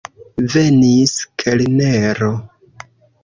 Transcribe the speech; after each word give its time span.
Venis 0.53 1.11
kelnero. 1.43 2.31